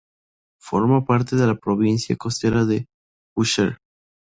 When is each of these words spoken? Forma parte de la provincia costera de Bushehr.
Forma 0.59 1.05
parte 1.05 1.35
de 1.35 1.45
la 1.45 1.53
provincia 1.53 2.15
costera 2.15 2.65
de 2.65 2.87
Bushehr. 3.35 3.77